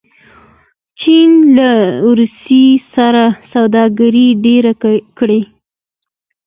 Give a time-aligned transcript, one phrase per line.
[0.99, 1.69] چین له
[2.17, 4.71] روسیې سره سوداګري ډېره
[5.17, 5.41] کړې.